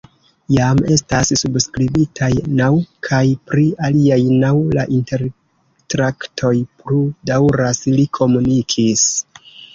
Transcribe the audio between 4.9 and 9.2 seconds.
intertraktoj plu daŭras, li komunikis.